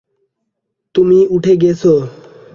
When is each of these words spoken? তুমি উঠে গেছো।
তুমি 0.95 1.17
উঠে 1.29 1.53
গেছো। 1.55 1.93